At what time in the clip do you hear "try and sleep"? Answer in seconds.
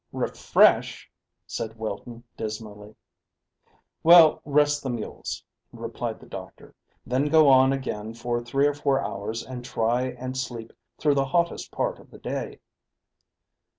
9.63-10.73